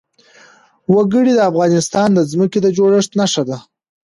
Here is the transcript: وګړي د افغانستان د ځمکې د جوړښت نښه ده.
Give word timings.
وګړي 0.93 1.31
د 1.35 1.39
افغانستان 1.51 2.09
د 2.13 2.19
ځمکې 2.31 2.59
د 2.61 2.67
جوړښت 2.77 3.11
نښه 3.19 3.43
ده. 3.49 3.57